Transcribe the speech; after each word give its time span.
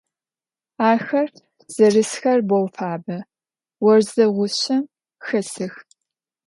Axer 0.89 1.29
zerısxer 1.75 2.39
bou 2.49 2.65
fabe, 2.75 3.19
vorze 3.83 4.25
ğuşsem 4.35 4.83
xesıx. 5.25 5.75